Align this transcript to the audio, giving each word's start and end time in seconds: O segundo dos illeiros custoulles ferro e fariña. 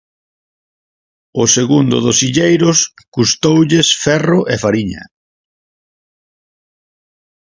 O 1.41 1.43
segundo 1.55 1.95
dos 2.05 2.17
illeiros 2.27 2.77
custoulles 3.15 3.87
ferro 4.05 4.39
e 4.53 4.55
fariña. 4.63 5.03